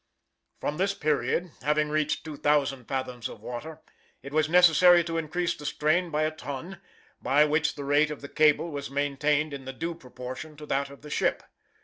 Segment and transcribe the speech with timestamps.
[0.59, 3.81] From this period, having reached 2,000 fathoms of water,
[4.23, 6.81] it was necessary to increase the strain by a ton,
[7.21, 11.03] by which the rate of the cable was maintained in due proportion to that of
[11.03, 11.43] the ship.